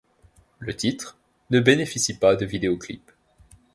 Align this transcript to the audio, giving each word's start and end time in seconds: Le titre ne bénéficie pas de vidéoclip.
Le 0.57 0.75
titre 0.75 1.15
ne 1.51 1.59
bénéficie 1.59 2.17
pas 2.17 2.35
de 2.35 2.43
vidéoclip. 2.43 3.11